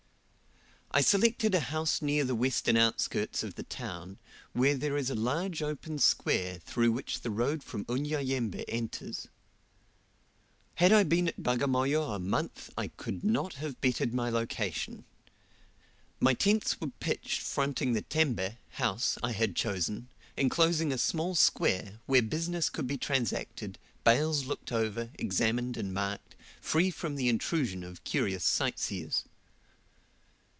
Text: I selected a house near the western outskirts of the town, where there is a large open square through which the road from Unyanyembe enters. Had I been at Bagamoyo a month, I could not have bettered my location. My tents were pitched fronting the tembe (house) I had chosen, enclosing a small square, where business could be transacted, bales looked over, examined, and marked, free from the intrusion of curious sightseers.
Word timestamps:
I 0.93 0.99
selected 0.99 1.55
a 1.55 1.61
house 1.61 2.01
near 2.01 2.25
the 2.25 2.35
western 2.35 2.75
outskirts 2.75 3.43
of 3.43 3.55
the 3.55 3.63
town, 3.63 4.17
where 4.51 4.75
there 4.75 4.97
is 4.97 5.09
a 5.09 5.15
large 5.15 5.63
open 5.63 5.99
square 5.99 6.55
through 6.59 6.91
which 6.91 7.21
the 7.21 7.29
road 7.31 7.63
from 7.63 7.85
Unyanyembe 7.85 8.65
enters. 8.67 9.29
Had 10.75 10.91
I 10.91 11.03
been 11.03 11.29
at 11.29 11.41
Bagamoyo 11.41 12.13
a 12.13 12.19
month, 12.19 12.71
I 12.77 12.89
could 12.89 13.23
not 13.23 13.53
have 13.53 13.79
bettered 13.79 14.13
my 14.13 14.29
location. 14.29 15.05
My 16.19 16.33
tents 16.33 16.81
were 16.81 16.91
pitched 16.99 17.39
fronting 17.41 17.93
the 17.93 18.01
tembe 18.01 18.57
(house) 18.71 19.17
I 19.23 19.31
had 19.31 19.55
chosen, 19.55 20.09
enclosing 20.37 20.91
a 20.91 20.97
small 20.97 21.35
square, 21.35 22.01
where 22.05 22.21
business 22.21 22.69
could 22.69 22.87
be 22.87 22.97
transacted, 22.97 23.77
bales 24.03 24.43
looked 24.45 24.73
over, 24.73 25.09
examined, 25.17 25.77
and 25.77 25.93
marked, 25.93 26.35
free 26.59 26.91
from 26.91 27.15
the 27.15 27.29
intrusion 27.29 27.85
of 27.85 28.03
curious 28.03 28.43
sightseers. 28.43 29.23